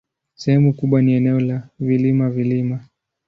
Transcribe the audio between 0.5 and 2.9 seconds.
kubwa ni eneo la vilima-vilima.